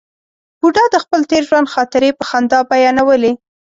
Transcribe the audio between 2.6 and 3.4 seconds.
بیانولې.